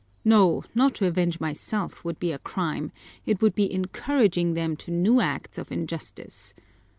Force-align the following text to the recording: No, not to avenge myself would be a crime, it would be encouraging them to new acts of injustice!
No, 0.25 0.63
not 0.73 0.95
to 0.95 1.05
avenge 1.05 1.39
myself 1.39 2.03
would 2.03 2.17
be 2.19 2.31
a 2.31 2.39
crime, 2.39 2.91
it 3.27 3.39
would 3.39 3.53
be 3.53 3.71
encouraging 3.71 4.55
them 4.55 4.75
to 4.77 4.89
new 4.89 5.19
acts 5.21 5.59
of 5.59 5.71
injustice! 5.71 6.55